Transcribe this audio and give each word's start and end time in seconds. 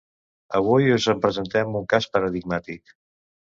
Avui 0.59 0.87
us 0.93 1.07
en 1.13 1.21
presentem 1.27 1.79
un 1.83 1.87
cas 1.95 2.09
paradigmàtic. 2.17 2.99